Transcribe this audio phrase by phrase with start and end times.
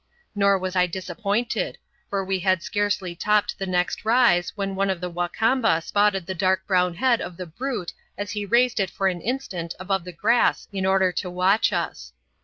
[0.33, 1.77] Nor was I disappointed,
[2.09, 6.25] for we had scarcely topped the next rise when one of the Wa Kamba spotted
[6.25, 10.03] the dark brown head of the brute as he raised it for an instant above
[10.03, 12.13] the grass in order to watch us.